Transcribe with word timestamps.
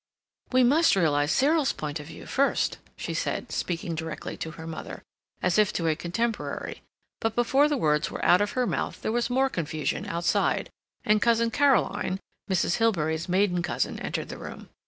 "We 0.51 0.63
must 0.63 0.95
realize 0.95 1.31
Cyril's 1.31 1.73
point 1.73 1.99
of 1.99 2.07
view 2.07 2.25
first," 2.25 2.79
she 2.97 3.13
said, 3.13 3.51
speaking 3.51 3.93
directly 3.93 4.35
to 4.37 4.49
her 4.57 4.65
mother, 4.65 5.03
as 5.43 5.59
if 5.59 5.71
to 5.73 5.85
a 5.87 5.95
contemporary, 5.95 6.81
but 7.19 7.35
before 7.35 7.67
the 7.69 7.77
words 7.77 8.09
were 8.09 8.25
out 8.25 8.41
of 8.41 8.53
her 8.53 8.65
mouth, 8.65 9.03
there 9.03 9.11
was 9.11 9.29
more 9.29 9.47
confusion 9.47 10.07
outside, 10.07 10.71
and 11.05 11.21
Cousin 11.21 11.51
Caroline, 11.51 12.19
Mrs. 12.49 12.77
Hilbery's 12.77 13.29
maiden 13.29 13.61
cousin, 13.61 13.99
entered 13.99 14.29
the 14.29 14.39
room. 14.39 14.69